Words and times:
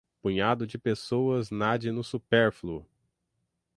punhado 0.19 0.65
de 0.65 0.79
pessoas 0.79 1.51
nade 1.51 1.91
no 1.91 2.03
supérfluo 2.03 2.83